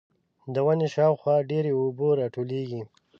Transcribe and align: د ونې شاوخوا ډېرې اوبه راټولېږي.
د 0.53 0.55
ونې 0.65 0.87
شاوخوا 0.95 1.35
ډېرې 1.49 1.71
اوبه 1.79 2.07
راټولېږي. 2.19 2.81